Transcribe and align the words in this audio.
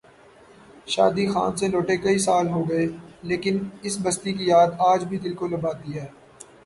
شادی 0.87 1.25
خان 1.31 1.51
سے 1.57 1.65
لوٹے 1.67 1.95
کئی 1.97 2.17
سال 2.19 2.45
ہو 2.47 2.61
گئے 2.69 2.85
لیکن 3.29 3.55
اس 3.83 3.95
بستی 4.03 4.31
کی 4.33 4.45
یاد 4.47 4.69
آج 4.89 4.99
بھی 5.09 5.17
دل 5.19 5.33
کو 5.35 5.47
لبھاتی 5.47 5.97
ہے۔ 5.99 6.07